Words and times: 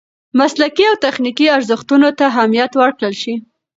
مسلکي 0.39 0.83
او 0.91 0.95
تخنیکي 1.05 1.47
ارزښتونو 1.57 2.07
ته 2.17 2.23
اهمیت 2.31 2.71
ورکړل 2.75 3.13
شي. 3.21 3.33